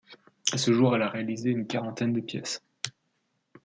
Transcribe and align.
À 0.51 0.57
ce 0.57 0.73
jour, 0.73 0.95
elle 0.95 1.03
a 1.03 1.09
réalisé 1.09 1.51
une 1.51 1.67
quarantaine 1.67 2.11
de 2.11 2.21
pièces. 2.21 2.63